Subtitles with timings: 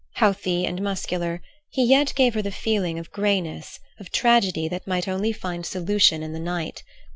[0.15, 5.07] Healthy and muscular, he yet gave her the feeling of greyness, of tragedy that might
[5.07, 6.81] only find solution in the night.